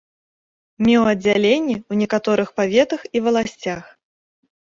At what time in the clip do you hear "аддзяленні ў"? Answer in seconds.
1.11-1.93